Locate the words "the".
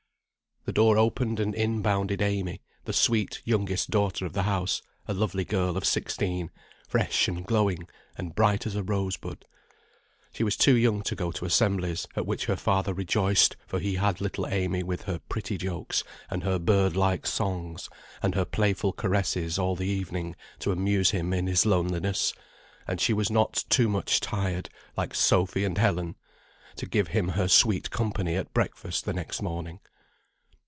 0.63-0.73, 2.85-2.93, 4.33-4.43, 19.75-19.87, 29.05-29.13